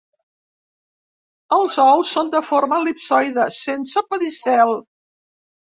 [1.59, 4.79] Els ous són de forma el·lipsoide, sense pedicel.